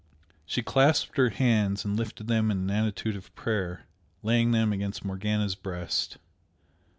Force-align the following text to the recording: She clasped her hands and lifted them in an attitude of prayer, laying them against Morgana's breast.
She 0.47 0.63
clasped 0.63 1.17
her 1.17 1.29
hands 1.29 1.85
and 1.85 1.95
lifted 1.95 2.25
them 2.27 2.49
in 2.49 2.57
an 2.61 2.71
attitude 2.71 3.15
of 3.15 3.35
prayer, 3.35 3.85
laying 4.23 4.49
them 4.49 4.73
against 4.73 5.05
Morgana's 5.05 5.53
breast. 5.53 6.17